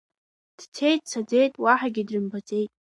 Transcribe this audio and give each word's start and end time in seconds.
Дцеит, 0.57 1.01
дцаӡеит, 1.05 1.53
уаҳагьы 1.63 2.03
дрымбаӡеит. 2.07 2.71